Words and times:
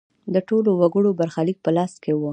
د 0.33 0.35
ټولو 0.47 0.69
وګړو 0.81 1.11
برخلیک 1.19 1.57
په 1.65 1.71
لاس 1.77 1.93
کې 2.03 2.11
و. 2.15 2.21